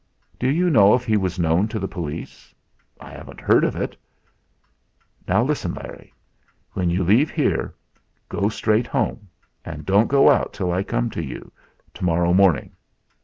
"Do 0.39 0.49
you 0.49 0.71
know 0.71 0.95
if 0.95 1.05
he 1.05 1.15
was 1.15 1.37
known 1.37 1.67
to 1.67 1.77
the 1.77 1.87
police?" 1.87 2.55
"I 2.99 3.11
haven't 3.11 3.39
heard 3.39 3.63
of 3.63 3.75
it." 3.75 3.95
"Now, 5.27 5.43
listen, 5.43 5.75
Larry. 5.75 6.11
When 6.73 6.89
you 6.89 7.03
leave 7.03 7.29
here 7.29 7.75
go 8.27 8.49
straight 8.49 8.87
home, 8.87 9.29
and 9.63 9.85
don't 9.85 10.07
go 10.07 10.31
out 10.31 10.53
till 10.53 10.71
I 10.71 10.81
come 10.81 11.11
to 11.11 11.23
you, 11.23 11.51
to 11.93 12.03
morrow 12.03 12.33
morning. 12.33 12.71